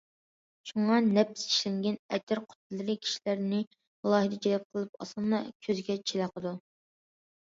[0.69, 6.57] شۇڭا نەپىس ئىشلەنگەن ئەتىر قۇتىلىرى كىشىلەرنى ئالاھىدە جەلپ قىلىپ ئاسانلا كۆزگە چېلىقىدۇ.